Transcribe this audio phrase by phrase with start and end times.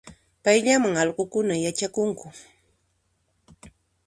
[0.43, 2.27] Payllaman allqunkuna yachakunku